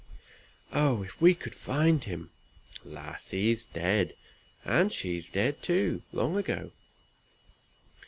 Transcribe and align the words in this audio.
"Oh, 0.73 1.03
if 1.03 1.21
we 1.21 1.35
could 1.35 1.53
find 1.53 2.03
him." 2.03 2.31
"Lass, 2.83 3.29
he's 3.29 3.65
dead, 3.65 4.15
and 4.65 4.91
she's 4.91 5.29
dead, 5.29 5.61
too, 5.61 6.01
long 6.11 6.37
ago!" 6.37 6.71